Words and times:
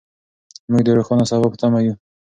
موږ 0.71 0.81
د 0.85 0.89
روښانه 0.97 1.25
سبا 1.31 1.47
په 1.51 1.57
تمه 1.61 1.79
یو. 1.85 1.93